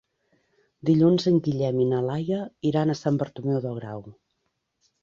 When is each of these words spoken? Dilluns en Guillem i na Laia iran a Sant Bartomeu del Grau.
Dilluns 0.89 1.27
en 1.31 1.37
Guillem 1.49 1.79
i 1.83 1.85
na 1.91 2.01
Laia 2.09 2.41
iran 2.73 2.95
a 2.95 2.97
Sant 3.05 3.21
Bartomeu 3.25 3.63
del 3.69 3.81
Grau. 3.83 4.07